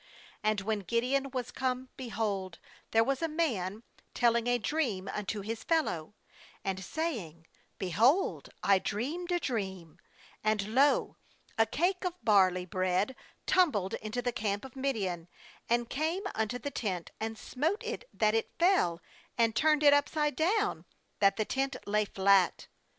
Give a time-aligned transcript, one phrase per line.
[0.43, 2.57] 13And when Gideon was come, behold,
[2.89, 3.83] there was a man
[4.15, 6.15] telling a dream unto his fellow,
[6.63, 7.45] and saying:
[7.77, 9.99] 'Behold, I dreamed a dream,
[10.43, 11.17] and, lo,
[11.55, 15.27] a cake of barley bread tumbled into the camp of Midian,
[15.69, 19.01] and came unto the tent, and smote it that it fell,
[19.37, 20.83] and turned it upside down,
[21.19, 22.65] that the tent lay flat.